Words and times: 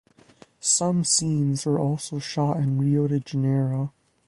Some 0.59 1.03
scenes 1.03 1.63
were 1.67 1.77
also 1.77 2.17
shot 2.17 2.57
in 2.57 2.79
Rio 2.79 3.07
de 3.07 3.19
Janeiro. 3.19 3.93